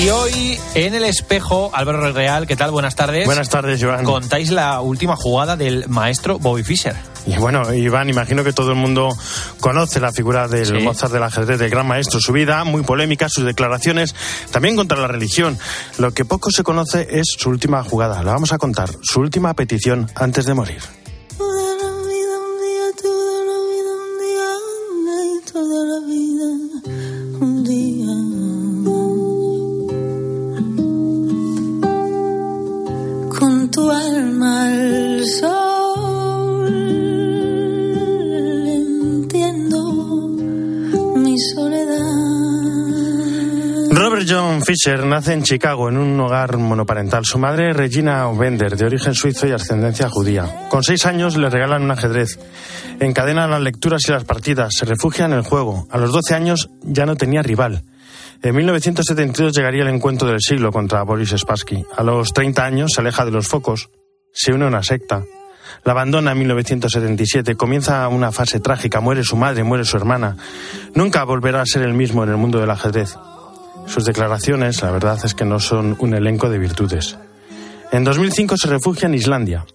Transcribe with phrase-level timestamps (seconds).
[0.00, 2.70] Y hoy en el espejo, Álvaro Real, ¿qué tal?
[2.70, 3.26] Buenas tardes.
[3.26, 4.02] Buenas tardes, Joan.
[4.02, 6.96] Contáis la última jugada del maestro Bobby Fischer.
[7.26, 9.14] Y bueno, Iván, imagino que todo el mundo
[9.60, 12.18] conoce la figura del Mozart del ajedrez, del gran maestro.
[12.18, 14.14] Su vida, muy polémica, sus declaraciones,
[14.50, 15.58] también contra la religión.
[15.98, 18.22] Lo que poco se conoce es su última jugada.
[18.22, 18.88] La vamos a contar.
[19.02, 20.80] Su última petición antes de morir.
[44.70, 47.24] Fisher nace en Chicago en un hogar monoparental.
[47.24, 50.68] Su madre, Regina Bender, de origen suizo y ascendencia judía.
[50.68, 52.38] Con seis años le regalan un ajedrez.
[53.00, 54.74] Encadena las lecturas y las partidas.
[54.78, 55.88] Se refugia en el juego.
[55.90, 57.82] A los 12 años ya no tenía rival.
[58.42, 61.84] En 1972 llegaría el encuentro del siglo contra Boris Spassky.
[61.96, 63.90] A los 30 años se aleja de los focos.
[64.32, 65.24] Se une a una secta.
[65.82, 67.56] La abandona en 1977.
[67.56, 69.00] Comienza una fase trágica.
[69.00, 70.36] Muere su madre, muere su hermana.
[70.94, 73.16] Nunca volverá a ser el mismo en el mundo del ajedrez.
[73.86, 77.16] Sus declaraciones, la verdad es que no son un elenco de virtudes.
[77.92, 79.66] En 2005 se refugia en Islandia.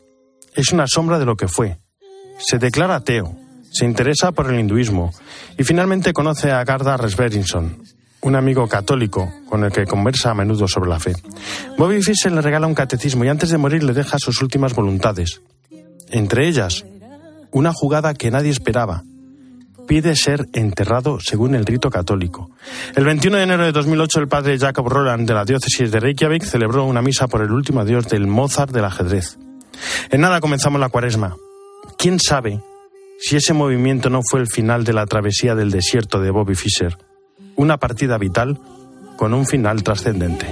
[0.53, 1.79] Es una sombra de lo que fue.
[2.37, 3.35] Se declara ateo,
[3.71, 5.13] se interesa por el hinduismo
[5.57, 7.77] y finalmente conoce a Garda Resverinson,
[8.21, 11.13] un amigo católico con el que conversa a menudo sobre la fe.
[11.77, 15.41] Bobby Fischer le regala un catecismo y antes de morir le deja sus últimas voluntades.
[16.09, 16.85] Entre ellas,
[17.51, 19.03] una jugada que nadie esperaba,
[19.87, 22.49] pide ser enterrado según el rito católico.
[22.95, 26.43] El 21 de enero de 2008 el padre Jacob Roland de la diócesis de Reykjavik
[26.43, 29.37] celebró una misa por el último adiós del Mozart del ajedrez.
[30.09, 31.35] En nada comenzamos la cuaresma.
[31.97, 32.61] ¿Quién sabe
[33.19, 36.97] si ese movimiento no fue el final de la travesía del desierto de Bobby Fischer?
[37.55, 38.59] Una partida vital
[39.17, 40.47] con un final trascendente.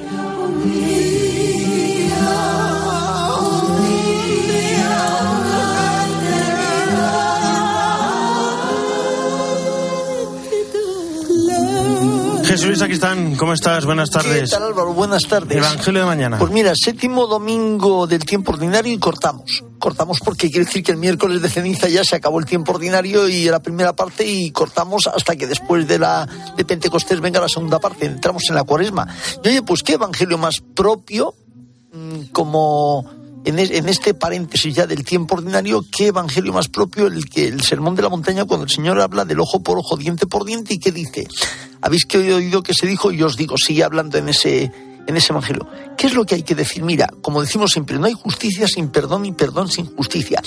[12.66, 13.36] Luis, aquí están.
[13.36, 13.86] ¿Cómo estás?
[13.86, 14.50] Buenas tardes.
[14.50, 14.94] ¿Qué tal, Álvaro?
[14.94, 15.58] Buenas tardes.
[15.58, 16.38] Evangelio de mañana.
[16.38, 19.64] Pues mira, séptimo domingo del tiempo ordinario y cortamos.
[19.80, 23.28] Cortamos porque quiere decir que el miércoles de ceniza ya se acabó el tiempo ordinario
[23.28, 27.50] y la primera parte y cortamos hasta que después de la de Pentecostés venga la
[27.50, 28.06] segunda parte.
[28.06, 29.08] Entramos en la cuaresma.
[29.44, 31.34] Y oye, pues qué evangelio más propio
[31.92, 37.48] mm, como en, este paréntesis ya del tiempo ordinario, qué evangelio más propio el que
[37.48, 40.46] el sermón de la montaña cuando el Señor habla del ojo por ojo, diente por
[40.46, 41.28] diente y qué dice.
[41.82, 44.72] Habéis que oído que se dijo y os digo, sigue hablando en ese
[45.06, 45.68] en ese evangelio.
[45.98, 46.82] ¿Qué es lo que hay que decir?
[46.82, 50.42] Mira, como decimos siempre, no hay justicia sin perdón y perdón sin justicia.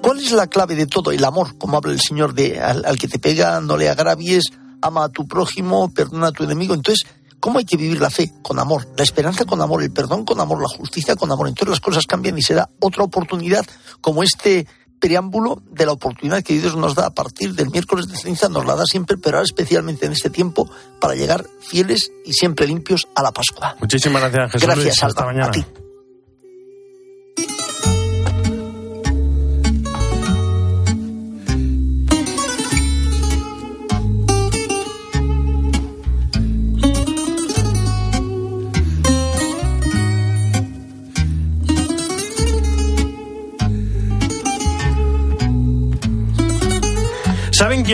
[0.00, 1.10] ¿Cuál es la clave de todo?
[1.10, 4.52] El amor, como habla el Señor de al, al que te pega, no le agravies,
[4.80, 6.74] ama a tu prójimo, perdona a tu enemigo.
[6.74, 7.06] Entonces,
[7.40, 8.32] ¿Cómo hay que vivir la fe?
[8.42, 11.48] Con amor, la esperanza con amor, el perdón con amor, la justicia con amor.
[11.48, 13.64] Entonces las cosas cambian y será otra oportunidad
[14.00, 14.66] como este
[14.98, 18.66] preámbulo de la oportunidad que Dios nos da a partir del miércoles de ceniza, nos
[18.66, 20.70] la da siempre, pero ahora especialmente en este tiempo,
[21.00, 23.76] para llegar fieles y siempre limpios a la Pascua.
[23.80, 24.68] Muchísimas gracias, Jesús.
[24.68, 25.48] Gracias, Hasta mañana.
[25.48, 25.64] A ti.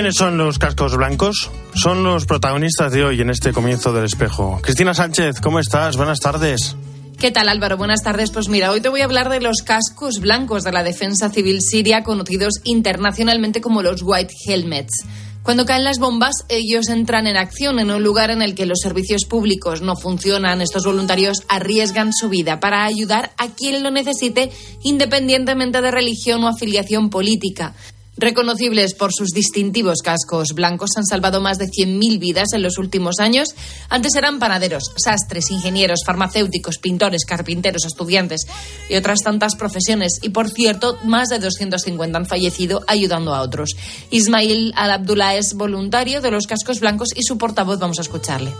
[0.02, 1.48] Quiénes son los cascos blancos?
[1.76, 4.58] Son los protagonistas de hoy en este comienzo del espejo.
[4.60, 5.96] Cristina Sánchez, ¿cómo estás?
[5.96, 6.74] Buenas tardes.
[7.20, 7.76] ¿Qué tal Álvaro?
[7.76, 8.32] Buenas tardes.
[8.32, 11.60] Pues mira, hoy te voy a hablar de los cascos blancos de la defensa civil
[11.60, 15.04] siria, conocidos internacionalmente como los White Helmets.
[15.44, 18.80] Cuando caen las bombas, ellos entran en acción en un lugar en el que los
[18.80, 20.62] servicios públicos no funcionan.
[20.62, 24.50] Estos voluntarios arriesgan su vida para ayudar a quien lo necesite,
[24.82, 27.74] independientemente de religión o afiliación política.
[28.16, 33.20] Reconocibles por sus distintivos cascos blancos, han salvado más de 100.000 vidas en los últimos
[33.20, 33.54] años.
[33.88, 38.46] Antes eran panaderos, sastres, ingenieros, farmacéuticos, pintores, carpinteros, estudiantes
[38.90, 40.18] y otras tantas profesiones.
[40.20, 43.70] Y por cierto, más de 250 han fallecido ayudando a otros.
[44.10, 48.52] Ismail Al-Abdullah es voluntario de los cascos blancos y su portavoz vamos a escucharle.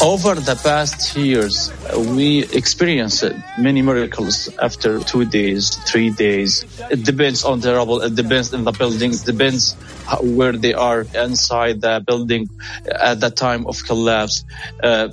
[0.00, 1.72] Over the past years,
[2.14, 3.24] we experienced
[3.58, 6.64] many miracles after two days, three days.
[6.90, 9.74] It depends on the rubble, it depends on the building, it depends
[10.20, 12.50] where they are inside the building
[12.90, 14.44] at the time of collapse.
[14.82, 15.08] Uh,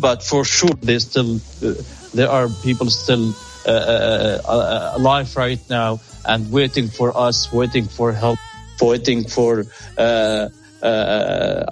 [0.00, 1.74] but for sure, they still, uh,
[2.14, 3.34] there are people still
[3.66, 8.38] uh, uh, uh alive right now and waiting for us, waiting for help,
[8.80, 9.64] waiting for
[9.98, 10.48] uh,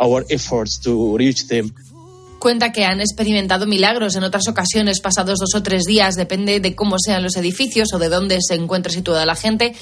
[0.00, 1.72] our efforts to reach them.
[2.40, 6.74] Cuenta que han experimentado milagros en otras ocasiones, pasados dos o tres días, depende de
[6.74, 9.74] cómo sean los edificios o de dónde se encuentre situada la gente,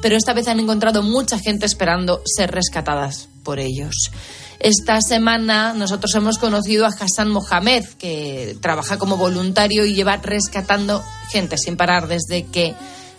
[0.00, 4.10] pero esta vez han encontrado mucha gente esperando ser rescatadas por ellos.
[4.60, 11.02] Esta semana nosotros hemos conocido a Hassan Mohamed, que trabaja como voluntario y lleva rescatando
[11.30, 12.74] gente sin parar desde que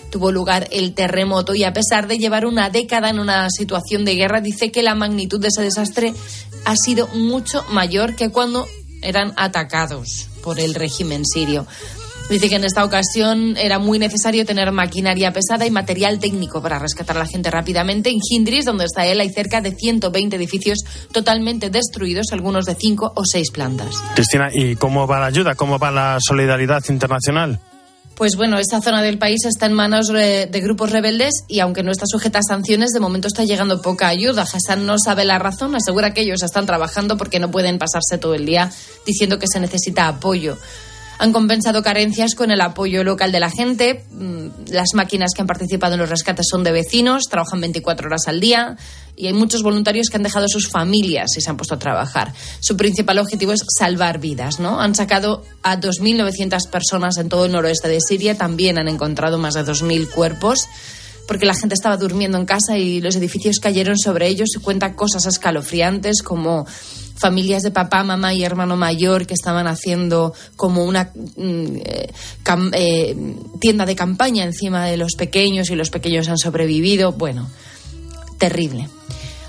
[0.09, 4.15] tuvo lugar el terremoto y a pesar de llevar una década en una situación de
[4.15, 6.13] guerra, dice que la magnitud de ese desastre
[6.63, 8.65] ha sido mucho mayor que cuando
[9.05, 11.65] eran atacados por el régimen sirio.
[12.29, 16.79] Dice que en esta ocasión era muy necesario tener maquinaria pesada y material técnico para
[16.79, 18.09] rescatar a la gente rápidamente.
[18.09, 20.79] En Hindris, donde está él, hay cerca de 120 edificios
[21.11, 24.01] totalmente destruidos, algunos de cinco o seis plantas.
[24.15, 25.53] Cristina, ¿y cómo va la ayuda?
[25.53, 27.59] ¿Cómo va la solidaridad internacional?
[28.15, 31.91] Pues bueno, esa zona del país está en manos de grupos rebeldes y aunque no
[31.91, 34.43] está sujeta a sanciones, de momento está llegando poca ayuda.
[34.43, 38.33] Hassan no sabe la razón, asegura que ellos están trabajando porque no pueden pasarse todo
[38.33, 38.71] el día
[39.05, 40.57] diciendo que se necesita apoyo.
[41.17, 44.03] Han compensado carencias con el apoyo local de la gente.
[44.11, 48.27] Mm, las máquinas que han participado en los rescates son de vecinos, trabajan 24 horas
[48.27, 48.77] al día
[49.15, 52.33] y hay muchos voluntarios que han dejado sus familias y se han puesto a trabajar.
[52.59, 54.79] Su principal objetivo es salvar vidas, ¿no?
[54.81, 59.53] Han sacado a 2.900 personas en todo el noroeste de Siria, también han encontrado más
[59.53, 60.67] de 2.000 cuerpos
[61.27, 64.95] porque la gente estaba durmiendo en casa y los edificios cayeron sobre ellos y cuenta
[64.95, 66.65] cosas escalofriantes como
[67.17, 72.13] familias de papá, mamá y hermano mayor que estaban haciendo como una mm, eh,
[72.73, 73.17] eh,
[73.59, 77.13] tienda de campaña encima de los pequeños y los pequeños han sobrevivido.
[77.13, 77.49] Bueno,
[78.37, 78.89] terrible.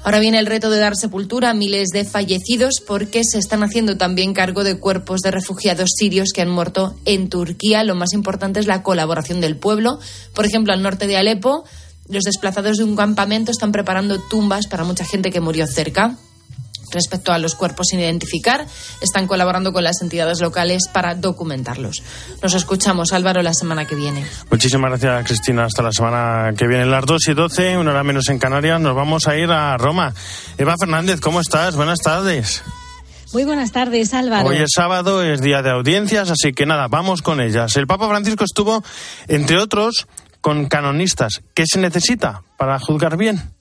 [0.07, 3.97] Ahora viene el reto de dar sepultura a miles de fallecidos porque se están haciendo
[3.97, 7.83] también cargo de cuerpos de refugiados sirios que han muerto en Turquía.
[7.83, 9.99] Lo más importante es la colaboración del pueblo.
[10.33, 11.65] Por ejemplo, al norte de Alepo,
[12.09, 16.17] los desplazados de un campamento están preparando tumbas para mucha gente que murió cerca.
[16.91, 18.67] Respecto a los cuerpos sin identificar,
[19.01, 22.03] están colaborando con las entidades locales para documentarlos.
[22.43, 24.25] Nos escuchamos, Álvaro, la semana que viene.
[24.51, 25.65] Muchísimas gracias, Cristina.
[25.65, 26.87] Hasta la semana que viene.
[26.87, 30.15] Las 2 y 12, una hora menos en Canarias, nos vamos a ir a Roma.
[30.59, 31.77] Eva Fernández, ¿cómo estás?
[31.77, 32.63] Buenas tardes.
[33.33, 34.49] Muy buenas tardes, Álvaro.
[34.49, 37.77] Hoy es sábado, es día de audiencias, así que nada, vamos con ellas.
[37.77, 38.85] El Papa Francisco estuvo,
[39.27, 40.07] entre otros,
[40.41, 41.43] con canonistas.
[41.53, 43.56] ¿Qué se necesita para juzgar bien?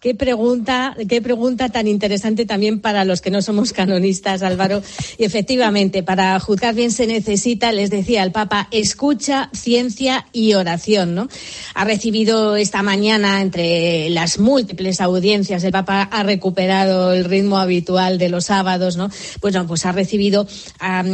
[0.00, 4.82] Qué pregunta, qué pregunta tan interesante también para los que no somos canonistas, Álvaro.
[5.18, 11.14] Y efectivamente, para juzgar bien se necesita, les decía el Papa, escucha, ciencia y oración,
[11.14, 11.28] ¿no?
[11.74, 18.16] Ha recibido esta mañana, entre las múltiples audiencias, el Papa ha recuperado el ritmo habitual
[18.16, 19.10] de los sábados, ¿no?
[19.40, 20.48] Pues no, pues ha recibido
[20.78, 21.04] a,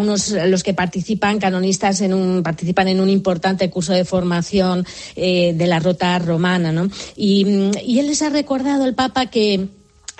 [0.00, 5.52] unos, los que participan, canonistas, en un, participan en un importante curso de formación eh,
[5.54, 6.88] de la rota romana, ¿no?
[7.16, 9.68] Y, y él les ha recordado el Papa que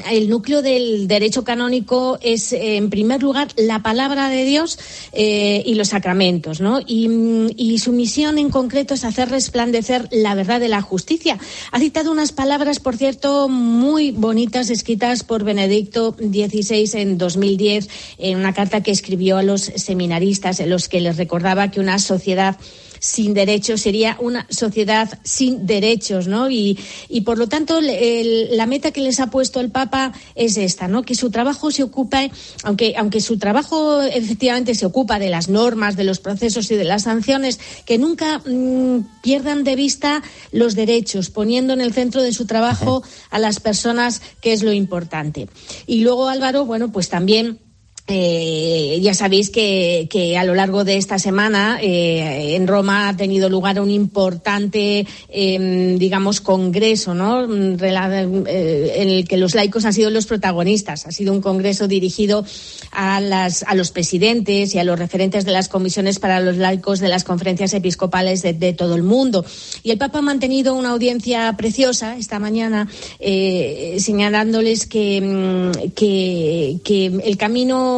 [0.08, 4.78] el núcleo del derecho canónico es, en primer lugar, la palabra de Dios
[5.12, 6.80] eh, y los sacramentos, ¿no?
[6.86, 11.38] Y, su misión en concreto es hacer resplandecer la verdad de la justicia.
[11.72, 18.38] Ha citado unas palabras, por cierto, muy bonitas, escritas por Benedicto XVI en 2010, en
[18.38, 22.58] una carta que escribió a los seminaristas, en los que les recordaba que una sociedad
[23.00, 26.50] sin derechos, sería una sociedad sin derechos, ¿no?
[26.50, 30.86] Y, y por lo tanto, la meta que les ha puesto el Papa es esta,
[30.86, 31.02] ¿no?
[31.02, 32.30] Que su trabajo se ocupe,
[32.62, 36.84] aunque, aunque su trabajo efectivamente se ocupa de las normas, de los procesos y de
[36.84, 42.32] las sanciones, que nunca mm, pierdan de vista los derechos, poniendo en el centro de
[42.32, 45.48] su trabajo a las personas, que es lo importante.
[45.86, 47.58] Y luego, Álvaro, bueno, pues también
[48.06, 53.48] eh, ya sabéis que, a lo largo de esta semana eh, en Roma ha tenido
[53.48, 57.44] lugar un importante, em, digamos, congreso, ¿no?
[57.44, 61.06] Eh, en el que los laicos han sido los protagonistas.
[61.06, 62.44] Ha sido un congreso dirigido
[62.90, 66.98] a, las, a los presidentes y a los referentes de las comisiones para los laicos
[67.00, 69.44] de las conferencias episcopales de, todo el mundo.
[69.82, 72.88] Y el Papa ha mantenido una audiencia preciosa esta mañana,
[73.20, 77.89] señalándoles que, mm, que, que el camino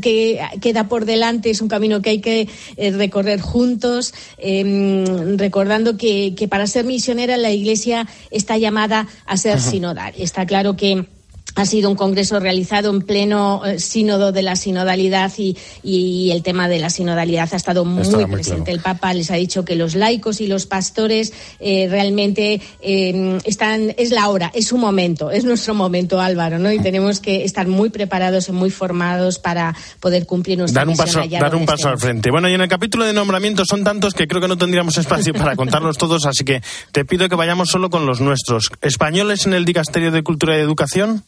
[0.00, 5.96] que queda por delante es un camino que hay que eh, recorrer juntos, em, recordando
[5.96, 10.14] que, que, para ser misionera la Iglesia está llamada a ser sinodal.
[10.16, 11.06] Está claro que
[11.54, 16.68] ha sido un congreso realizado en pleno eh, sínodo de la sinodalidad y, el tema
[16.68, 18.70] de la sinodalidad ha estado muy, presente.
[18.70, 23.94] El Papa les ha dicho que los laicos y los pastores eh, realmente em, están,
[23.98, 26.72] es la hora, es su momento, es nuestro momento, Álvaro, ¿no?
[26.72, 30.96] Y tenemos que estar muy preparados y muy formados para poder cumplir nuestra dar un
[30.96, 32.30] paso, dar un paso al frente.
[32.30, 35.34] Bueno, y en el capítulo de nombramientos son tantos que creo que no tendríamos espacio
[35.34, 38.70] para contarlos todos, así que te pido que vayamos solo con los nuestros.
[38.80, 41.24] ¿Españoles en el Dicasterio de Cultura y Educación?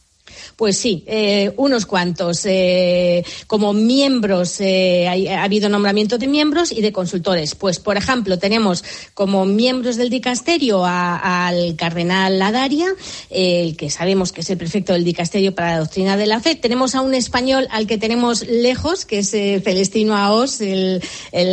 [0.57, 2.43] Pues sí, eh, unos cuantos.
[2.45, 7.57] Eh, como miembros, eh, ha, habido nombramiento de miembros y de consultores.
[7.57, 8.85] Pues, por ejemplo, tenemos
[9.15, 12.87] como miembros del dicasterio al cardenal Ladaria,
[13.31, 16.55] el que sabemos que es el prefecto del dicasterio para la doctrina de la fe.
[16.55, 21.03] Tenemos a un español al que tenemos lejos, que es Celestino Aos, el,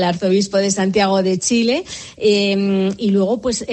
[0.03, 1.85] arzobispo de Santiago de Chile.
[2.17, 3.65] y luego, pues,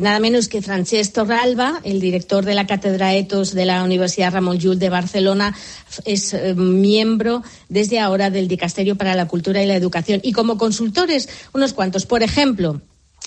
[0.00, 4.58] nada menos que Francesc Torralba, el director de la Cátedra Etos de la Universidad Ramón
[4.58, 5.54] Llull de Barcelona,
[6.04, 10.20] es eh, miembro desde ahora del Dicasterio para la Cultura y la Educación.
[10.22, 12.06] Y como consultores, unos cuantos.
[12.06, 12.80] Por ejemplo,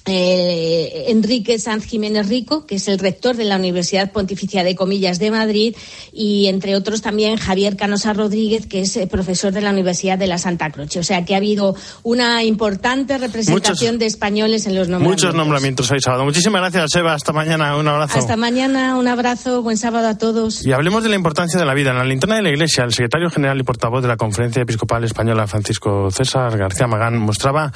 [0.05, 5.19] eh, Enrique Sanz Jiménez Rico, que es el rector de la Universidad Pontificia de Comillas
[5.19, 5.75] de Madrid,
[6.13, 10.27] y entre otros también Javier Canosa Rodríguez, que es eh, profesor de la Universidad de
[10.27, 10.99] la Santa Croce.
[10.99, 15.23] O sea que ha habido una importante representación de españoles en los nombramientos.
[15.23, 16.23] Muchos nombramientos hoy sábado.
[16.25, 17.13] Muchísimas gracias, Eva.
[17.13, 17.75] Hasta mañana.
[17.77, 18.19] Un abrazo.
[18.19, 18.97] Hasta mañana.
[18.97, 19.61] Un abrazo.
[19.61, 20.65] Buen sábado a todos.
[20.65, 21.91] Y hablemos de la importancia de la vida.
[21.91, 25.03] En la linterna de la Iglesia, el secretario general y portavoz de la Conferencia Episcopal
[25.03, 27.71] Española, Francisco César García Magán, mostraba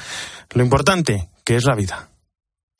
[0.52, 2.09] lo importante que es la vida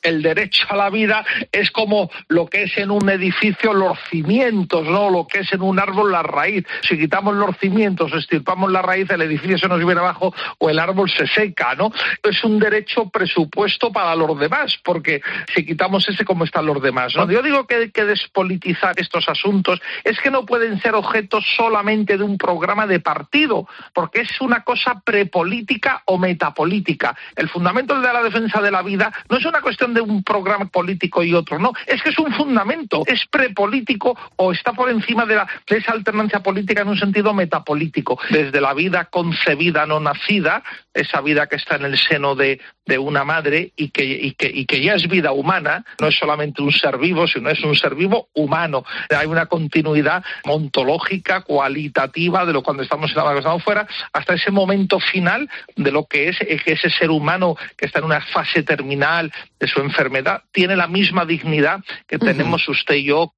[0.02, 4.87] el derecho a la vida es como lo que es en un edificio los cimientos,
[4.87, 5.11] ¿no?
[5.11, 6.64] Lo que es en un árbol la raíz.
[6.83, 10.78] Si quitamos los cimientos, estirpamos la raíz, el edificio se nos viene abajo o el
[10.78, 11.92] árbol se seca, ¿no?
[12.23, 15.23] Es un derecho presupuesto para los demás, porque
[15.54, 17.14] si quitamos ese, ¿cómo están los demás?
[17.16, 17.30] ¿no?
[17.30, 22.16] Yo digo que hay que despolitizar estos asuntos, es que no pueden ser objetos solamente
[22.16, 27.16] de un programa de partido, porque es una cosa prepolítica o metapolítica.
[27.37, 30.66] El fundamento de la defensa de la vida no es una cuestión de un programa
[30.66, 35.26] político y otro, no, es que es un fundamento, es prepolítico o está por encima
[35.26, 40.00] de, la, de esa alternancia política en un sentido metapolítico, desde la vida concebida no
[40.00, 40.62] nacida,
[40.94, 44.50] esa vida que está en el seno de, de una madre y que, y, que,
[44.52, 47.76] y que ya es vida humana, no es solamente un ser vivo, sino es un
[47.76, 48.85] ser vivo humano.
[49.16, 54.50] Hay una continuidad ontológica, cualitativa de lo cuando estamos en la estamos fuera, hasta ese
[54.50, 58.62] momento final de lo que es, que ese ser humano que está en una fase
[58.62, 63.34] terminal de su enfermedad tiene la misma dignidad que tenemos usted y yo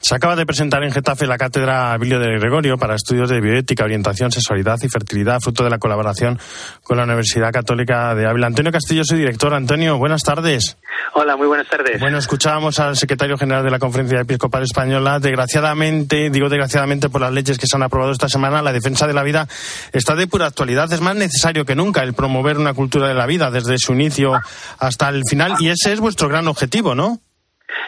[0.00, 3.84] se acaba de presentar en Getafe la cátedra Abilio de Gregorio para estudios de bioética,
[3.84, 6.38] orientación, sexualidad y fertilidad, fruto de la colaboración
[6.82, 8.46] con la Universidad Católica de Ávila.
[8.46, 9.52] Antonio Castillo, soy director.
[9.54, 10.76] Antonio, buenas tardes.
[11.14, 12.00] Hola, muy buenas tardes.
[12.00, 15.18] Bueno, escuchábamos al secretario general de la Conferencia Episcopal Española.
[15.20, 19.14] Desgraciadamente, digo desgraciadamente por las leyes que se han aprobado esta semana, la defensa de
[19.14, 19.48] la vida
[19.92, 20.92] está de pura actualidad.
[20.92, 24.40] Es más necesario que nunca el promover una cultura de la vida desde su inicio
[24.78, 27.20] hasta el final y ese es vuestro gran objetivo, ¿no?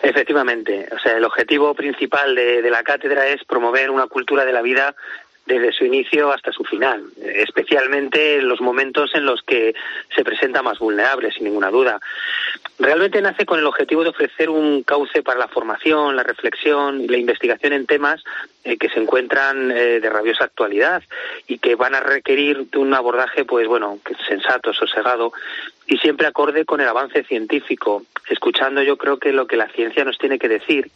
[0.02, 4.62] Efectivamente, o sea, el objetivo principal de, la cátedra es promover una cultura de la
[4.62, 4.94] vida
[5.46, 9.74] desde su inicio hasta su final, especialmente en los momentos en los que
[10.14, 12.00] se presenta más vulnerable, sin ninguna duda.
[12.78, 17.08] Realmente nace con el objetivo de ofrecer un cauce para la formación, la reflexión y
[17.08, 18.22] la investigación en temas
[18.64, 21.02] eh, que se encuentran eh, de rabiosa actualidad
[21.48, 25.32] y que van a requerir de un abordaje, pues bueno, sensato, sosegado
[25.90, 30.04] y siempre acorde con el avance científico, escuchando yo creo que lo que la ciencia
[30.04, 30.88] nos tiene que decir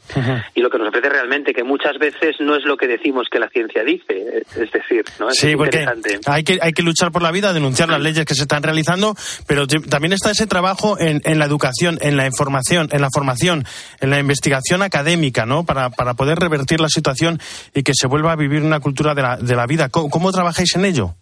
[0.54, 3.40] y lo que nos ofrece realmente, que muchas veces no es lo que decimos que
[3.40, 5.30] la ciencia dice, es decir, ¿no?
[5.30, 5.84] Es sí, porque
[6.26, 9.16] hay que, hay que luchar por la vida, denunciar las leyes que se están realizando,
[9.48, 13.64] pero también está ese trabajo en, en la educación, en la información, en la formación,
[14.00, 15.64] en la investigación académica, ¿no?
[15.64, 17.40] Para, para poder revertir la situación
[17.74, 19.88] y que se vuelva a vivir una cultura de la, de la vida.
[19.88, 21.16] cómo trabajáis en ello?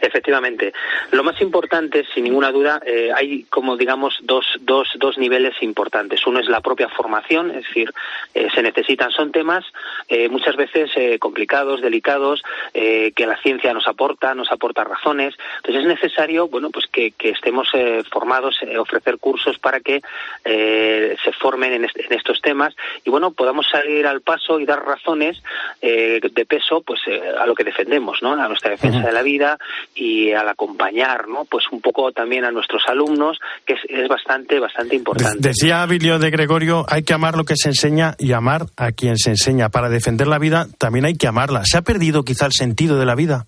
[0.00, 0.72] Efectivamente.
[1.10, 6.26] Lo más importante, sin ninguna duda, eh, hay como digamos dos, dos, dos niveles importantes.
[6.26, 7.92] Uno es la propia formación, es decir,
[8.34, 9.64] eh, se necesitan, son temas
[10.08, 12.42] eh, muchas veces complicados, delicados,
[12.72, 15.34] que la ciencia nos aporta, nos aporta razones.
[15.56, 17.68] Entonces es necesario, bueno, pues que, estemos
[18.10, 20.00] formados, ofrecer cursos para que
[20.44, 25.42] se formen en, estos temas y bueno, podamos salir al paso y dar razones
[25.80, 27.00] de peso, pues
[27.38, 28.32] a lo que defendemos, ¿no?
[28.32, 29.58] A nuestra defensa de la vida
[29.94, 31.44] y al acompañar, ¿no?
[31.44, 35.48] Pues un poco también a nuestros alumnos, que es, bastante, bastante importante.
[35.48, 39.16] decía Abilio de Gregorio, hay que amar lo que se enseña y amar a quien
[39.16, 39.68] se enseña.
[39.68, 41.62] Para defender la vida también hay que amarla.
[41.64, 43.46] ¿Se ha perdido quizá el sentido de la vida?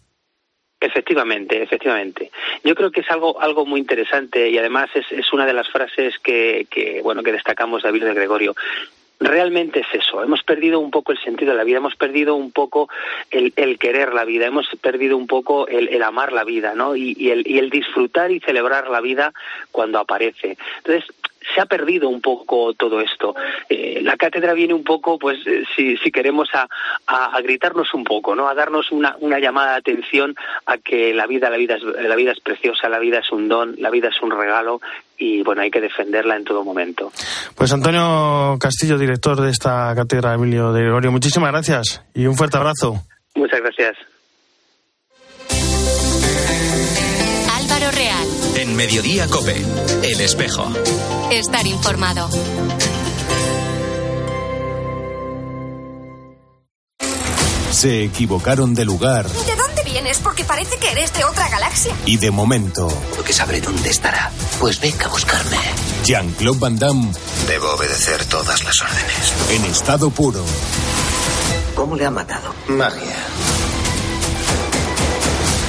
[0.81, 2.33] Efectivamente, efectivamente.
[2.65, 5.69] Yo creo que es algo algo muy interesante y además es, es una de las
[5.71, 8.55] frases que, que bueno que destacamos de Abilio de Gregorio
[9.23, 10.23] realmente es eso.
[10.23, 12.89] Hemos perdido un poco el sentido de la vida, hemos perdido un poco
[13.31, 16.97] el, querer la vida, hemos perdido un poco el, amar la vida, ¿no?
[16.97, 19.33] Y, el, disfrutar y celebrar la vida
[19.71, 20.57] cuando aparece.
[20.79, 21.05] Entonces,
[21.55, 23.35] se ha perdido un poco todo esto.
[23.69, 26.69] Eh, la cátedra viene un poco, pues, eh, si, queremos, a,
[27.43, 28.49] gritarnos un poco, ¿no?
[28.49, 30.37] A darnos una, una, llamada de atención
[30.67, 33.49] a que la vida, la vida, es, la vida es preciosa, la vida es un
[33.49, 34.81] don, la vida es un regalo
[35.23, 37.13] y bueno, hay que defenderla en todo momento.
[37.55, 42.57] Pues Antonio Castillo, director de esta cátedra Emilio de Gregorio, muchísimas gracias y un fuerte
[42.57, 43.05] abrazo.
[43.37, 43.97] Muchas gracias.
[47.55, 48.27] Álvaro Real.
[48.57, 49.57] En Mediodía Cope,
[50.03, 50.69] El Espejo.
[51.31, 52.29] Estar informado.
[57.71, 59.27] Se equivocaron de lugar.
[59.27, 59.62] ¿De dónde
[59.93, 60.19] vienes?
[60.19, 61.95] Porque parece que eres de otra galaxia.
[62.07, 62.89] Y de momento.
[63.15, 64.31] Porque sabré dónde estará.
[64.59, 65.59] Pues venga a buscarme.
[66.05, 67.13] Jean-Claude Van Damme.
[67.47, 69.33] Debo obedecer todas las órdenes.
[69.51, 70.43] En estado puro.
[71.75, 72.55] ¿Cómo le ha matado?
[72.69, 73.17] Magia.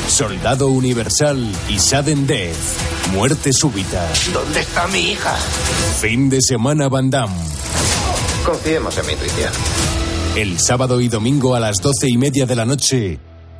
[0.08, 3.12] Soldado Universal y Sudden Death.
[3.12, 4.08] Muerte súbita.
[4.32, 5.36] ¿Dónde está mi hija?
[6.00, 7.36] Fin de semana Van Damme.
[8.46, 9.52] Confiemos en mi intuición.
[10.36, 13.20] El sábado y domingo a las doce y media de la noche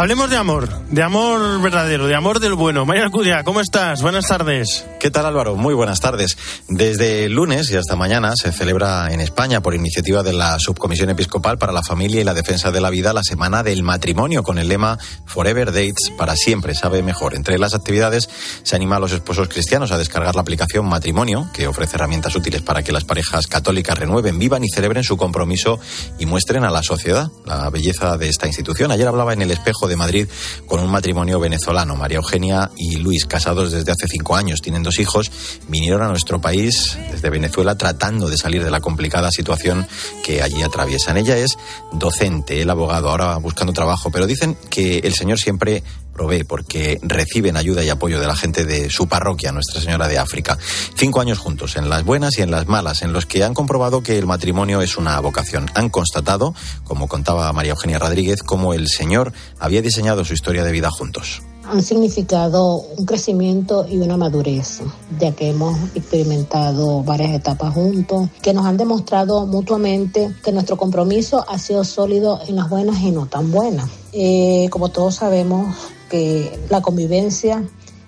[0.00, 2.86] Hablemos de amor, de amor verdadero, de amor del bueno.
[2.86, 4.00] María Alcudia, ¿cómo estás?
[4.00, 4.86] Buenas tardes.
[4.98, 5.56] ¿Qué tal Álvaro?
[5.56, 6.38] Muy buenas tardes.
[6.68, 11.58] Desde lunes y hasta mañana se celebra en España, por iniciativa de la Subcomisión Episcopal
[11.58, 14.68] para la Familia y la Defensa de la Vida, la Semana del Matrimonio, con el
[14.68, 17.34] lema Forever Dates, para siempre, sabe mejor.
[17.34, 18.30] Entre las actividades
[18.62, 22.62] se anima a los esposos cristianos a descargar la aplicación Matrimonio, que ofrece herramientas útiles
[22.62, 25.78] para que las parejas católicas renueven, vivan y celebren su compromiso
[26.18, 28.92] y muestren a la sociedad la belleza de esta institución.
[28.92, 30.28] Ayer hablaba en el espejo de Madrid
[30.66, 34.98] con un matrimonio venezolano, María Eugenia y Luis, casados desde hace cinco años, tienen dos
[34.98, 35.30] hijos,
[35.68, 39.86] vinieron a nuestro país desde Venezuela tratando de salir de la complicada situación
[40.24, 41.18] que allí atraviesan.
[41.18, 41.58] Ella es
[41.92, 45.82] docente, el abogado, ahora buscando trabajo, pero dicen que el Señor siempre
[46.12, 50.18] provee porque reciben ayuda y apoyo de la gente de su parroquia, Nuestra Señora de
[50.18, 50.58] África.
[50.94, 54.02] Cinco años juntos, en las buenas y en las malas, en los que han comprobado
[54.02, 55.70] que el matrimonio es una vocación.
[55.74, 60.72] Han constatado, como contaba María Eugenia Rodríguez, cómo el Señor había diseñado su historia de
[60.72, 64.80] vida juntos han significado un crecimiento y una madurez,
[65.18, 71.44] ya que hemos experimentado varias etapas juntos, que nos han demostrado mutuamente que nuestro compromiso
[71.48, 73.88] ha sido sólido en las buenas y no tan buenas.
[74.12, 75.76] Eh, como todos sabemos
[76.10, 77.64] que la convivencia,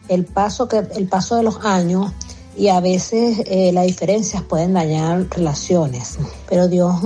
[0.08, 2.12] el paso, que, el paso de los años
[2.54, 6.18] y a veces eh, las diferencias pueden dañar relaciones.
[6.48, 6.96] Pero Dios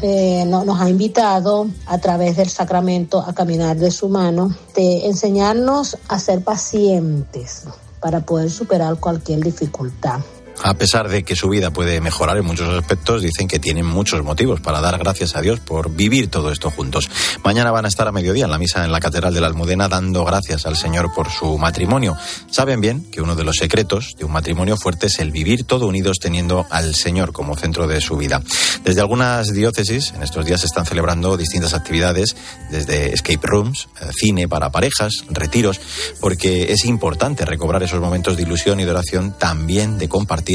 [0.00, 5.06] eh, no, nos ha invitado a través del sacramento a caminar de su mano, de
[5.06, 7.64] enseñarnos a ser pacientes
[8.00, 10.20] para poder superar cualquier dificultad.
[10.62, 14.22] A pesar de que su vida puede mejorar en muchos aspectos, dicen que tienen muchos
[14.24, 17.08] motivos para dar gracias a Dios por vivir todo esto juntos.
[17.44, 19.88] Mañana van a estar a mediodía en la misa en la Catedral de la Almudena
[19.88, 22.16] dando gracias al Señor por su matrimonio.
[22.50, 25.86] Saben bien que uno de los secretos de un matrimonio fuerte es el vivir todo
[25.86, 28.42] unidos teniendo al Señor como centro de su vida.
[28.82, 32.36] Desde algunas diócesis en estos días se están celebrando distintas actividades,
[32.70, 35.80] desde escape rooms, eh, cine para parejas, retiros,
[36.20, 40.45] porque es importante recobrar esos momentos de ilusión y de oración, también de compartir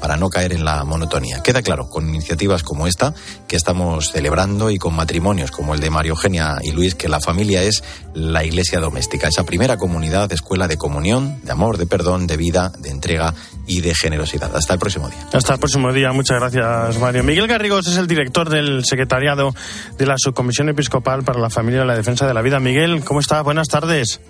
[0.00, 1.42] para no caer en la monotonía.
[1.42, 3.14] Queda claro, con iniciativas como esta
[3.48, 7.20] que estamos celebrando y con matrimonios como el de Mario Eugenia y Luis, que la
[7.20, 7.82] familia es
[8.14, 12.72] la iglesia doméstica, esa primera comunidad, escuela de comunión, de amor, de perdón, de vida,
[12.78, 13.34] de entrega
[13.66, 14.54] y de generosidad.
[14.54, 15.26] Hasta el próximo día.
[15.32, 16.12] Hasta el próximo día.
[16.12, 17.24] Muchas gracias, Mario.
[17.24, 19.54] Miguel Garrigos es el director del secretariado
[19.98, 22.60] de la Subcomisión Episcopal para la Familia y la Defensa de la Vida.
[22.60, 23.42] Miguel, ¿cómo está?
[23.42, 24.20] Buenas tardes.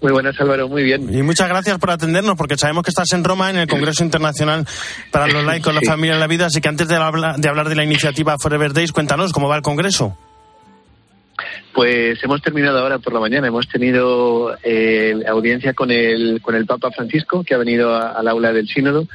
[0.00, 1.12] Muy buenas, Álvaro, muy bien.
[1.12, 4.66] Y muchas gracias por atendernos, porque sabemos que estás en Roma en el Congreso Internacional
[5.10, 6.46] para los laicos, la familia y la vida.
[6.46, 9.56] Así que antes de hablar de, hablar de la iniciativa Forever Days, cuéntanos cómo va
[9.56, 10.16] el Congreso.
[11.80, 13.46] Pues hemos terminado ahora por la mañana.
[13.46, 18.52] Hemos tenido eh, audiencia con el, con el Papa Francisco, que ha venido al aula
[18.52, 19.08] del Sínodo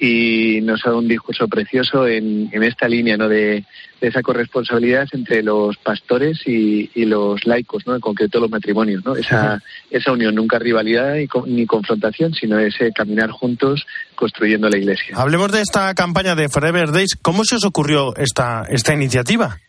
[0.00, 3.28] y nos ha dado un discurso precioso en, en esta línea ¿no?
[3.28, 3.64] de,
[4.00, 7.94] de, esa corresponsabilidad entre los pastores y, y, los laicos, ¿no?
[7.94, 9.04] en concreto los matrimonios.
[9.04, 9.14] ¿no?
[9.14, 15.14] Esa, esa unión, nunca rivalidad ni, ni confrontación, sino ese caminar juntos construyendo la Iglesia.
[15.16, 17.16] Hablemos de esta campaña de Forever Days.
[17.22, 19.60] ¿Cómo se os ocurrió esta, esta iniciativa?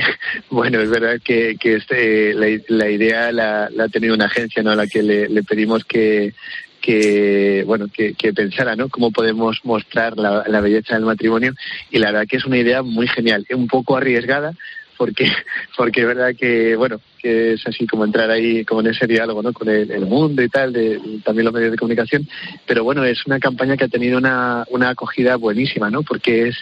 [0.50, 4.70] Bueno, es verdad que, que este, la, idea la, ha tenido una agencia ¿no?
[4.70, 6.34] a la que le, pedimos que,
[6.80, 11.54] que bueno que, que, pensara no cómo podemos mostrar la, belleza del matrimonio.
[11.90, 14.52] Y la verdad que es una idea muy genial un poco arriesgada
[14.96, 15.30] porque
[15.76, 19.42] porque es verdad que bueno que es así como entrar ahí como en ese diálogo
[19.42, 20.72] no con el, mundo y tal
[21.24, 22.28] también los medios de comunicación.
[22.66, 26.56] Pero bueno es una campaña que ha tenido una, una acogida buenísima no porque es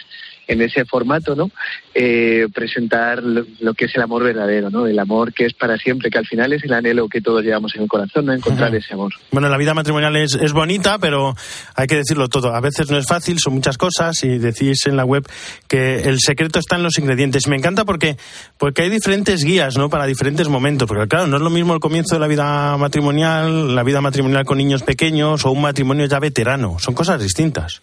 [0.47, 1.49] en ese formato, ¿no?
[1.93, 4.87] Eh, presentar lo, lo que es el amor verdadero, ¿no?
[4.87, 7.75] El amor que es para siempre, que al final es el anhelo que todos llevamos
[7.75, 8.33] en el corazón, ¿no?
[8.33, 9.13] Encontrar ese amor.
[9.31, 11.33] Bueno, la vida matrimonial es, es bonita, pero
[11.75, 12.53] hay que decirlo todo.
[12.53, 15.27] A veces no es fácil, son muchas cosas y decís en la web
[15.67, 17.47] que el secreto está en los ingredientes.
[17.47, 18.17] Me encanta porque,
[18.57, 19.89] porque hay diferentes guías, ¿no?
[19.89, 20.87] Para diferentes momentos.
[20.87, 24.45] Porque claro, no es lo mismo el comienzo de la vida matrimonial, la vida matrimonial
[24.45, 26.77] con niños pequeños o un matrimonio ya veterano.
[26.79, 27.81] Son cosas distintas.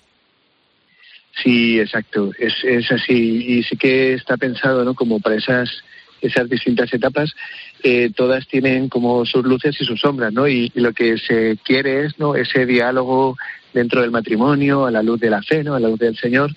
[1.42, 2.30] Sí, exacto.
[2.38, 3.44] Es, es así.
[3.58, 4.94] Y sí que está pensado, ¿no?
[4.94, 5.82] Como para esas
[6.24, 7.34] esas distintas etapas,
[7.82, 10.48] eh, todas tienen como sus luces y sus sombras, ¿no?
[10.48, 12.34] Y, lo que se quiere es, ¿no?
[12.34, 13.36] Ese diálogo
[13.72, 15.74] dentro del matrimonio, a la luz de la fe, ¿no?
[15.74, 16.54] A la luz del Señor,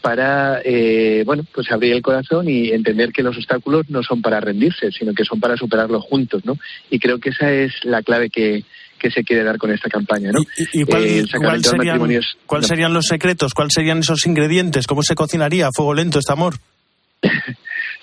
[0.00, 4.40] para, eh, bueno, pues abrir el corazón y entender que los obstáculos no son para
[4.40, 6.56] rendirse, sino que son para superarlos juntos, ¿no?
[6.90, 8.64] Y creo que esa es la clave que,
[8.98, 10.40] que se quiere dar con esta campaña, ¿no?
[10.56, 12.66] ¿Y, y cuál, eh, ¿cuál, serían, es, ¿cuál no.
[12.66, 13.54] serían los secretos?
[13.54, 14.86] ¿Cuáles serían esos ingredientes?
[14.86, 16.56] ¿Cómo se cocinaría a fuego lento este amor?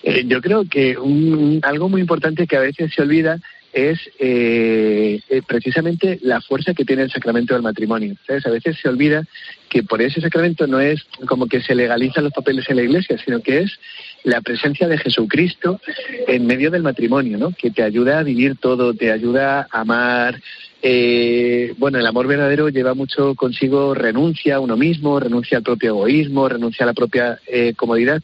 [0.07, 3.39] Eh, yo creo que un, algo muy importante que a veces se olvida
[3.75, 8.15] es eh, eh, precisamente la fuerza que tiene el sacramento del matrimonio.
[8.25, 8.45] ¿sabes?
[8.45, 9.23] A veces se olvida
[9.67, 13.17] que por ese sacramento no es como que se legalizan los papeles en la iglesia,
[13.23, 13.77] sino que es
[14.23, 15.81] la presencia de Jesucristo
[16.27, 17.51] en medio del matrimonio, ¿no?
[17.51, 20.41] que te ayuda a vivir todo, te ayuda a amar.
[20.87, 25.89] Eh, bueno, el amor verdadero lleva mucho consigo renuncia a uno mismo, renuncia al propio
[25.89, 28.21] egoísmo, renuncia a la propia eh, comodidad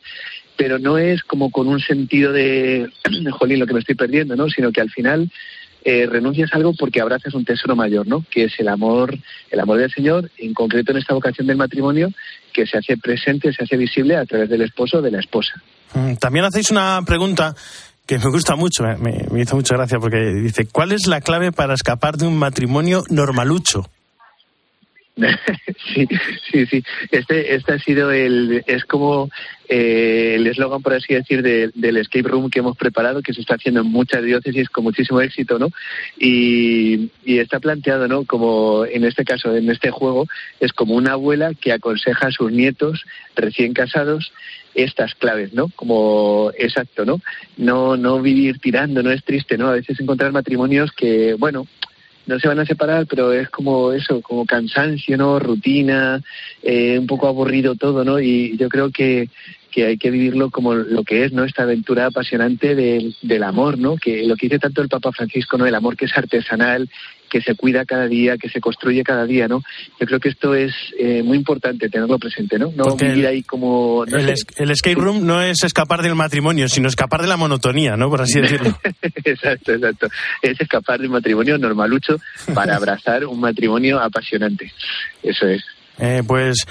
[0.57, 2.87] pero no es como con un sentido de,
[3.31, 4.47] jolín, lo que me estoy perdiendo, ¿no?
[4.47, 5.31] Sino que al final
[5.83, 8.23] eh, renuncias a algo porque abrazas un tesoro mayor, ¿no?
[8.29, 9.17] Que es el amor,
[9.49, 12.11] el amor del Señor, en concreto en esta vocación del matrimonio,
[12.53, 15.53] que se hace presente, se hace visible a través del esposo o de la esposa.
[16.19, 17.55] También hacéis una pregunta
[18.11, 21.21] que me gusta mucho, eh, me, me hizo mucha gracia porque dice, ¿cuál es la
[21.21, 23.89] clave para escapar de un matrimonio normalucho?
[25.93, 26.07] sí,
[26.51, 26.83] sí, sí.
[27.11, 29.29] Este, este ha sido el, es como
[29.67, 33.41] eh, el eslogan, por así decir, de, del escape room que hemos preparado, que se
[33.41, 35.69] está haciendo en muchas diócesis con muchísimo éxito, ¿no?
[36.17, 38.25] Y, y está planteado, ¿no?
[38.25, 40.27] Como en este caso, en este juego,
[40.59, 43.03] es como una abuela que aconseja a sus nietos
[43.35, 44.31] recién casados
[44.73, 45.67] estas claves, ¿no?
[45.75, 47.19] Como exacto, ¿no?
[47.57, 49.67] No, no vivir tirando, no es triste, ¿no?
[49.67, 51.67] A veces encontrar matrimonios que, bueno,
[52.27, 55.39] no se van a separar, pero es como eso, como cansancio, ¿no?
[55.39, 56.21] Rutina,
[56.61, 58.19] eh, un poco aburrido todo, ¿no?
[58.19, 59.29] Y yo creo que,
[59.71, 61.45] que hay que vivirlo como lo que es, ¿no?
[61.45, 63.95] Esta aventura apasionante del, del amor, ¿no?
[63.95, 65.65] Que lo que dice tanto el Papa Francisco, ¿no?
[65.65, 66.89] El amor que es artesanal,
[67.31, 69.63] que se cuida cada día, que se construye cada día, ¿no?
[69.99, 72.73] Yo creo que esto es eh, muy importante tenerlo presente, ¿no?
[72.75, 74.05] No Porque vivir ahí como...
[74.05, 78.09] No el, escape room no es escapar del matrimonio, sino escapar de la monotonía, ¿no?
[78.09, 78.77] Por así decirlo.
[79.23, 80.09] exacto, exacto.
[80.41, 82.17] Es escapar de un matrimonio normalucho
[82.53, 84.71] para abrazar un matrimonio apasionante.
[85.23, 85.63] Eso es.
[85.99, 86.65] Eh, pues,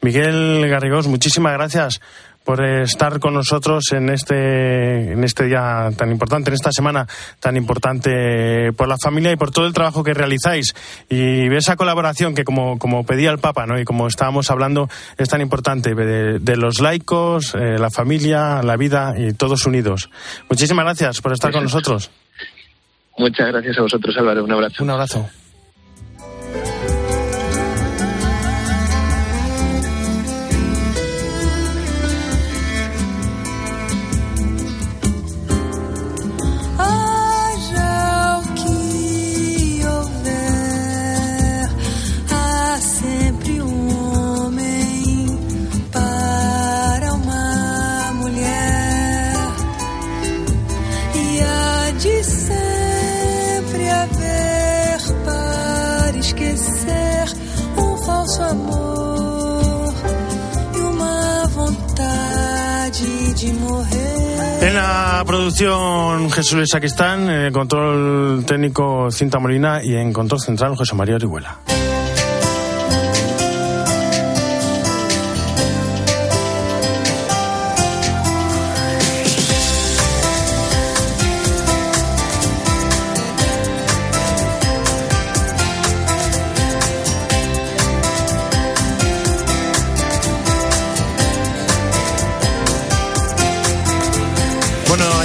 [0.00, 2.00] Miguel Garrigós, muchísimas gracias
[2.44, 7.06] por estar con nosotros en este, en este día tan importante, en esta semana
[7.40, 10.74] tan importante por la familia y por todo el trabajo que realizáis.
[11.08, 13.78] Y esa colaboración que, como, como pedía el Papa, ¿no?
[13.80, 18.76] y como estábamos hablando, es tan importante de, de los laicos, eh, la familia, la
[18.76, 20.10] vida y todos unidos.
[20.48, 22.10] Muchísimas gracias por estar con nosotros.
[23.16, 24.44] Muchas gracias a vosotros, Álvaro.
[24.44, 24.82] Un abrazo.
[24.82, 25.28] Un abrazo.
[64.64, 70.74] En la producción Jesús Luis Saquistán, en control técnico Cinta Molina y en control central
[70.74, 71.58] José María Orihuela.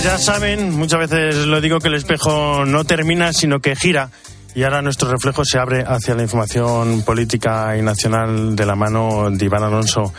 [0.04, 4.10] Ya saben, muchas veces lo digo que el espejo no termina, sino que gira.
[4.56, 9.30] Y ahora nuestro reflejo se abre hacia la información política y nacional de la mano
[9.30, 10.14] de Iván Alonso.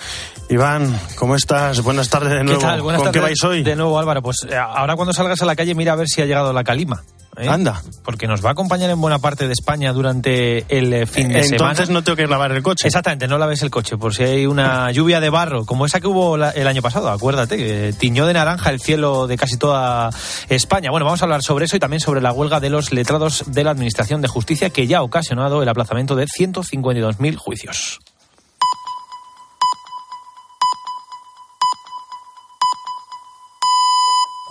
[0.48, 1.82] Iván, ¿cómo estás?
[1.82, 2.60] Buenas tardes de nuevo.
[2.60, 2.82] ¿Qué tal?
[2.82, 3.62] Buenas ¿Con tardes qué vais hoy?
[3.62, 4.22] De nuevo, Álvaro.
[4.22, 7.02] Pues ahora cuando salgas a la calle mira a ver si ha llegado la calima.
[7.36, 7.48] ¿Eh?
[7.48, 7.80] Anda.
[8.04, 11.44] Porque nos va a acompañar en buena parte de España durante el eh, fin de
[11.44, 11.70] semana.
[11.72, 12.86] Entonces no tengo que lavar el coche.
[12.88, 16.06] Exactamente, no laves el coche, por si hay una lluvia de barro, como esa que
[16.08, 20.10] hubo la- el año pasado, acuérdate, que tiñó de naranja el cielo de casi toda
[20.48, 20.90] España.
[20.90, 23.64] Bueno, vamos a hablar sobre eso y también sobre la huelga de los letrados de
[23.64, 28.00] la Administración de Justicia, que ya ha ocasionado el aplazamiento de 152.000 juicios.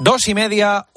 [0.01, 0.87] Dos y media,